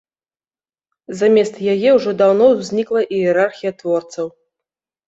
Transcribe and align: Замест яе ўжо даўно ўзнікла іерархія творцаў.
Замест 1.19 1.61
яе 1.75 1.89
ўжо 1.99 2.15
даўно 2.23 2.45
ўзнікла 2.55 3.01
іерархія 3.21 3.71
творцаў. 3.85 4.27